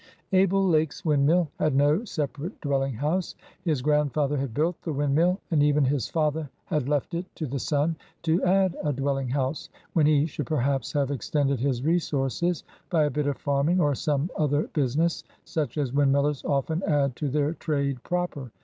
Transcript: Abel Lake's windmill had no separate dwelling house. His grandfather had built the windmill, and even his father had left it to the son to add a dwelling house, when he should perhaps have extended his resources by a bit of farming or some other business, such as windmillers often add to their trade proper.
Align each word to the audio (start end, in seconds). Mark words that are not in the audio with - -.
Abel 0.33 0.67
Lake's 0.67 1.05
windmill 1.05 1.51
had 1.59 1.75
no 1.75 2.03
separate 2.05 2.59
dwelling 2.59 2.95
house. 2.95 3.35
His 3.63 3.83
grandfather 3.83 4.35
had 4.35 4.51
built 4.51 4.81
the 4.81 4.91
windmill, 4.91 5.39
and 5.51 5.61
even 5.61 5.83
his 5.85 6.09
father 6.09 6.49
had 6.65 6.89
left 6.89 7.13
it 7.13 7.25
to 7.35 7.45
the 7.45 7.59
son 7.59 7.95
to 8.23 8.43
add 8.43 8.75
a 8.83 8.93
dwelling 8.93 9.29
house, 9.29 9.69
when 9.93 10.07
he 10.07 10.25
should 10.25 10.47
perhaps 10.47 10.91
have 10.93 11.11
extended 11.11 11.59
his 11.59 11.83
resources 11.83 12.63
by 12.89 13.03
a 13.03 13.11
bit 13.11 13.27
of 13.27 13.37
farming 13.37 13.79
or 13.79 13.93
some 13.93 14.31
other 14.35 14.63
business, 14.73 15.23
such 15.45 15.77
as 15.77 15.91
windmillers 15.93 16.43
often 16.45 16.81
add 16.81 17.15
to 17.17 17.29
their 17.29 17.53
trade 17.53 18.01
proper. 18.01 18.49